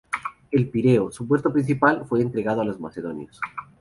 El 0.49 0.67
Pireo, 0.67 1.11
su 1.11 1.27
puerto 1.27 1.53
principal, 1.53 2.07
fue 2.07 2.23
entregado 2.23 2.61
a 2.61 2.65
los 2.65 2.79
macedonios. 2.79 3.39